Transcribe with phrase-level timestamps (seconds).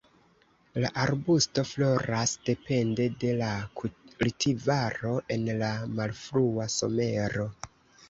[0.83, 3.51] La arbusto floras depende de la
[3.83, 7.51] kultivaro en la malfrua somero.